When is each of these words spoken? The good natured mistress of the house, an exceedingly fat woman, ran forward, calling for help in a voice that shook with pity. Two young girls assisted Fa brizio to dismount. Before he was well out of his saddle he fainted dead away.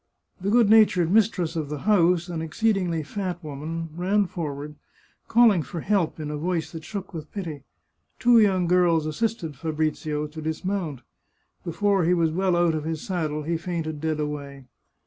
The 0.41 0.49
good 0.49 0.67
natured 0.67 1.11
mistress 1.11 1.55
of 1.55 1.69
the 1.69 1.81
house, 1.81 2.27
an 2.27 2.41
exceedingly 2.41 3.03
fat 3.03 3.43
woman, 3.43 3.89
ran 3.95 4.25
forward, 4.25 4.73
calling 5.27 5.61
for 5.61 5.81
help 5.81 6.19
in 6.19 6.31
a 6.31 6.37
voice 6.37 6.71
that 6.71 6.83
shook 6.83 7.13
with 7.13 7.31
pity. 7.31 7.65
Two 8.17 8.39
young 8.39 8.65
girls 8.65 9.05
assisted 9.05 9.55
Fa 9.55 9.71
brizio 9.71 10.25
to 10.31 10.41
dismount. 10.41 11.01
Before 11.63 12.03
he 12.03 12.15
was 12.15 12.31
well 12.31 12.55
out 12.57 12.73
of 12.73 12.83
his 12.83 13.03
saddle 13.03 13.43
he 13.43 13.57
fainted 13.57 14.01
dead 14.01 14.19
away. 14.19 14.65